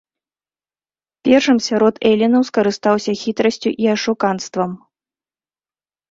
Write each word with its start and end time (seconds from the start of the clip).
Першым 1.27 1.57
сярод 1.65 1.99
элінаў 2.11 2.41
скарыстаўся 2.49 3.11
хітрасцю 3.23 3.69
і 3.85 3.91
ашуканствам. 3.97 4.71